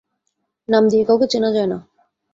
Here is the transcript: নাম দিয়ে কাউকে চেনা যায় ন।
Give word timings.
নাম 0.69 0.83
দিয়ে 0.89 1.03
কাউকে 1.05 1.27
চেনা 1.27 1.49
যায় 1.55 1.67
ন। 1.67 1.73